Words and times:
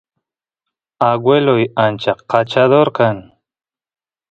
agueloy 1.11 1.63
ancha 1.85 2.13
kachador 2.29 2.89
kan 2.97 3.17